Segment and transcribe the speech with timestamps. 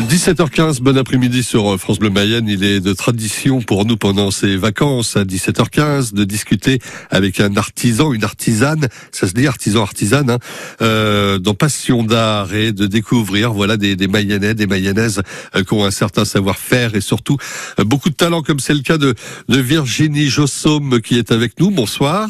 [0.00, 2.48] 17h15, bon après-midi sur France Bleu Mayenne.
[2.48, 6.78] Il est de tradition pour nous pendant ces vacances à 17h15 de discuter
[7.10, 10.38] avec un artisan, une artisane, ça se dit artisan, artisane, hein,
[10.80, 15.22] euh, dans Passion d'art et de découvrir voilà des, des Mayennais, des Mayennaises
[15.54, 17.36] euh, qui ont un certain savoir-faire et surtout
[17.78, 19.14] euh, beaucoup de talent comme c'est le cas de,
[19.48, 21.70] de Virginie Jossaume qui est avec nous.
[21.70, 22.28] Bonsoir.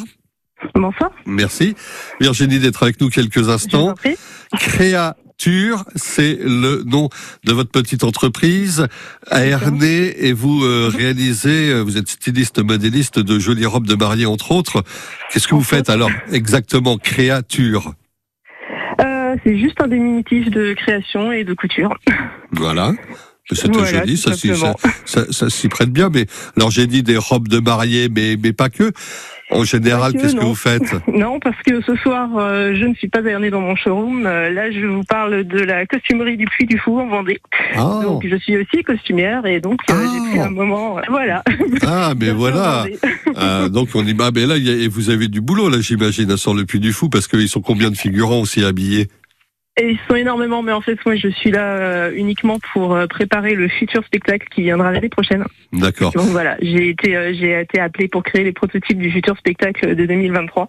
[0.75, 1.11] Bonsoir.
[1.25, 1.75] Merci.
[2.21, 3.95] Virginie d'être avec nous quelques instants.
[3.95, 5.30] en
[5.95, 7.09] c'est le nom
[7.45, 8.87] de votre petite entreprise.
[9.31, 14.27] ARN, et vous euh, réalisez, euh, vous êtes styliste modéliste de jolies robes de mariée,
[14.27, 14.83] entre autres.
[15.33, 17.95] Qu'est-ce que vous faites alors exactement Créature.
[19.01, 21.97] Euh, c'est juste un diminutif de création et de couture.
[22.53, 22.93] Voilà.
[23.53, 24.77] C'est très Voilà, joli, ça, s'y- ça, simplement.
[25.05, 26.11] ça, ça s'y prête bien.
[26.13, 28.93] Mais alors j'ai dit des robes de mariée, mais mais pas que.
[29.53, 33.09] En général, qu'est-ce que vous faites Non, parce que ce soir, euh, je ne suis
[33.09, 34.25] pas allée dans mon showroom.
[34.25, 37.41] Euh, là, je vous parle de la costumerie du Puy du Fou en Vendée.
[37.75, 40.07] Ah, Donc, je suis aussi costumière et donc euh, Ah.
[40.15, 40.99] j'ai pris un moment.
[41.09, 41.43] Voilà.
[41.83, 42.85] ah, mais voilà.
[43.35, 45.69] Ah, donc on dit, ah, mais là, il y a- et vous avez du boulot,
[45.69, 49.09] là, j'imagine, sur le Puy du Fou, parce qu'ils sont combien de figurants aussi habillés?
[49.81, 53.07] Et ils sont énormément, mais en fait, moi, je suis là euh, uniquement pour euh,
[53.07, 55.45] préparer le futur spectacle qui viendra l'année prochaine.
[55.73, 56.13] D'accord.
[56.13, 59.97] Donc voilà, j'ai été, euh, j'ai été appelée pour créer les prototypes du futur spectacle
[59.97, 60.69] de 2023.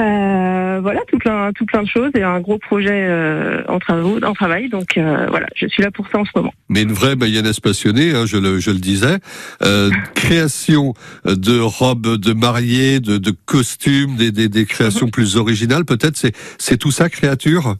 [0.00, 4.18] Euh, voilà, tout plein, tout plein de choses et un gros projet euh, en travaux,
[4.24, 4.70] en travail.
[4.70, 6.52] Donc euh, voilà, je suis là pour ça en ce moment.
[6.70, 9.18] Mais une vraie mayonnaise passionnée, hein, je, le, je le disais.
[9.62, 10.94] Euh, création
[11.26, 16.34] de robes de mariée, de, de costumes, des, des, des créations plus originales, peut-être, c'est,
[16.58, 17.76] c'est tout ça, créature?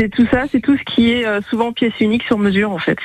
[0.00, 2.78] C'est tout ça, c'est tout ce qui est euh, souvent pièce unique sur mesure en
[2.78, 2.96] fait.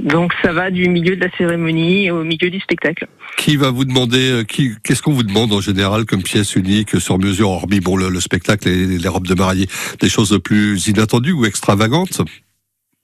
[0.00, 3.06] Donc ça va du milieu de la cérémonie au milieu du spectacle.
[3.36, 6.98] Qui va vous demander, euh, qui, qu'est-ce qu'on vous demande en général comme pièce unique
[7.00, 9.66] sur mesure, hormis bon, le, le spectacle et les robes de mariée,
[10.00, 12.22] des choses plus inattendues ou extravagantes?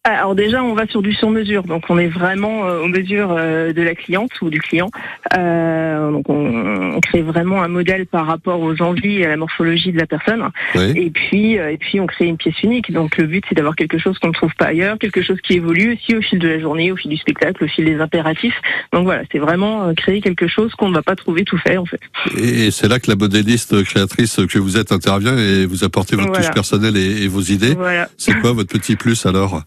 [0.07, 3.73] Alors déjà, on va sur du sur-mesure, donc on est vraiment euh, aux mesures euh,
[3.73, 4.91] de la cliente ou du client.
[5.35, 9.39] Euh, donc on, on crée vraiment un modèle par rapport aux envies et à la
[9.39, 10.47] morphologie de la personne.
[10.75, 10.93] Oui.
[10.95, 12.93] Et puis, euh, et puis on crée une pièce unique.
[12.93, 15.55] Donc le but, c'est d'avoir quelque chose qu'on ne trouve pas ailleurs, quelque chose qui
[15.55, 18.61] évolue aussi au fil de la journée, au fil du spectacle, au fil des impératifs.
[18.93, 21.79] Donc voilà, c'est vraiment euh, créer quelque chose qu'on ne va pas trouver tout fait
[21.79, 22.01] en fait.
[22.37, 26.29] Et c'est là que la modéliste créatrice que vous êtes intervient et vous apportez votre
[26.29, 26.45] Voilà.
[26.45, 27.73] touche personnelle et, et vos idées.
[27.75, 28.07] Voilà.
[28.19, 29.63] C'est quoi votre petit plus alors?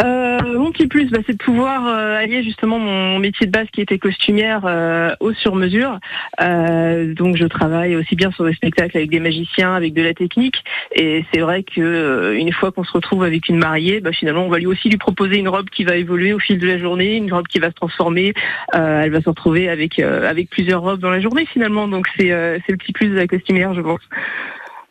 [0.00, 3.66] Euh, mon petit plus, bah, c'est de pouvoir euh, allier justement mon métier de base
[3.72, 5.98] qui était costumière euh, au sur-mesure.
[6.40, 10.14] Euh, donc je travaille aussi bien sur des spectacles avec des magiciens, avec de la
[10.14, 10.62] technique.
[10.94, 14.44] Et c'est vrai que euh, une fois qu'on se retrouve avec une mariée, bah, finalement
[14.44, 16.78] on va lui aussi lui proposer une robe qui va évoluer au fil de la
[16.78, 18.34] journée, une robe qui va se transformer.
[18.74, 21.88] Euh, elle va se retrouver avec avec plusieurs robes dans la journée finalement.
[21.88, 24.00] Donc c'est c'est le petit plus de la costumière, je pense.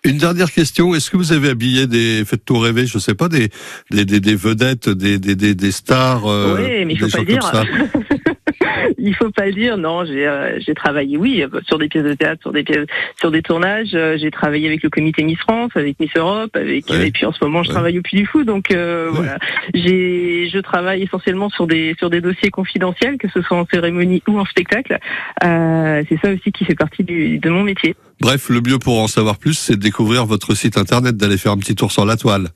[0.07, 3.49] Une dernière question, est-ce que vous avez habillé des, faites-nous rêver, je sais pas, des,
[3.91, 7.11] des, des, des vedettes, des, des, des, des stars, euh, oui, mais il faut des
[7.11, 8.23] pas gens le dire.
[8.97, 9.77] il faut pas le dire.
[9.77, 12.85] Non, j'ai euh, j'ai travaillé, oui, sur des pièces de théâtre, sur des pièces,
[13.19, 13.91] sur des tournages.
[13.93, 17.07] Euh, j'ai travaillé avec le Comité Miss France, avec Miss Europe, avec Ouais.
[17.07, 17.73] et puis en ce moment je Ouais.
[17.73, 18.43] travaille au Puy du Fou.
[18.43, 19.15] Donc euh, Ouais.
[19.17, 19.37] voilà,
[19.73, 24.21] j'ai je travaille essentiellement sur des sur des dossiers confidentiels, que ce soit en cérémonie
[24.27, 24.97] ou en spectacle.
[25.43, 27.95] Euh, c'est ça aussi qui fait partie du, de mon métier.
[28.19, 31.51] Bref, le mieux pour en savoir plus, c'est de découvrir votre site internet, d'aller faire
[31.51, 32.47] un petit tour sur la toile.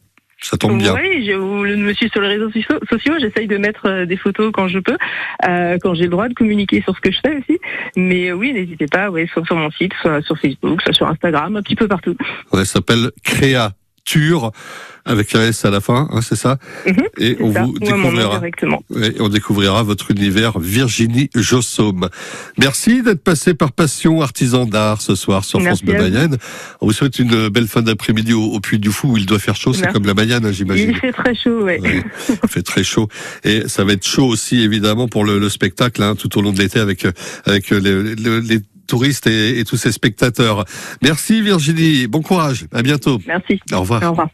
[0.41, 0.95] Ça tombe bien.
[0.95, 3.13] Oui, je me suis sur les réseaux sociaux.
[3.19, 4.97] J'essaye de mettre euh, des photos quand je peux,
[5.47, 7.59] euh, quand j'ai le droit de communiquer sur ce que je fais aussi.
[7.95, 11.07] Mais euh, oui, n'hésitez pas, ouais, soit sur mon site, soit sur Facebook, soit sur
[11.07, 12.15] Instagram, un petit peu partout.
[12.51, 13.11] Ouais, ça s'appelle
[14.05, 14.51] Créature,
[15.05, 17.63] avec un S à la fin, hein, c'est ça Mhm, Et on ça.
[17.63, 18.41] vous découvrira.
[19.19, 22.09] on découvrira votre univers Virginie Jossaume.
[22.57, 26.09] Merci d'être passé par Passion Artisan d'Art ce soir sur Merci France Bleu.
[26.09, 26.37] Mayenne.
[26.81, 29.39] On vous souhaite une belle fin d'après-midi au, au Puy du Fou où il doit
[29.39, 30.89] faire chaud, c'est comme la Mayenne, hein, j'imagine.
[30.91, 31.79] Il fait très chaud, ouais.
[31.79, 32.03] Ouais,
[32.43, 33.07] il fait très chaud
[33.43, 36.51] et ça va être chaud aussi évidemment pour le, le spectacle hein, tout au long
[36.51, 37.11] de l'été avec euh,
[37.45, 38.59] avec euh, les, les- les
[38.91, 40.65] touristes et, et tous ces spectateurs.
[41.01, 43.19] Merci Virginie, bon courage, à bientôt.
[43.25, 43.59] Merci.
[43.71, 44.03] Au revoir.
[44.03, 44.27] Au revoir.